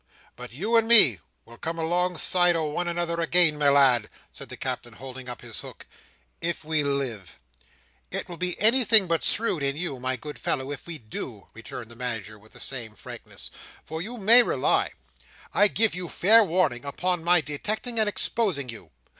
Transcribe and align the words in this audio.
But 0.35 0.51
you 0.51 0.77
and 0.77 0.87
me 0.87 1.19
will 1.45 1.59
come 1.59 1.77
alongside 1.77 2.55
o'one 2.55 2.87
another 2.87 3.21
again, 3.21 3.55
my 3.59 3.69
lad," 3.69 4.09
said 4.31 4.49
the 4.49 4.57
Captain, 4.57 4.93
holding 4.93 5.29
up 5.29 5.41
his 5.41 5.59
hook, 5.59 5.85
"if 6.41 6.65
we 6.65 6.83
live." 6.83 7.37
"It 8.09 8.27
will 8.27 8.37
be 8.37 8.59
anything 8.59 9.05
but 9.05 9.23
shrewd 9.23 9.61
in 9.61 9.75
you, 9.77 9.99
my 9.99 10.15
good 10.15 10.39
fellow, 10.39 10.71
if 10.71 10.87
we 10.87 10.97
do," 10.97 11.49
returned 11.53 11.91
the 11.91 11.95
Manager, 11.95 12.39
with 12.39 12.53
the 12.53 12.59
same 12.59 12.95
frankness; 12.95 13.51
"for 13.83 14.01
you 14.01 14.17
may 14.17 14.41
rely, 14.41 14.89
I 15.53 15.67
give 15.67 15.93
you 15.93 16.09
fair 16.09 16.43
warning, 16.43 16.83
upon 16.83 17.23
my 17.23 17.39
detecting 17.39 17.99
and 17.99 18.09
exposing 18.09 18.69
you. 18.69 18.89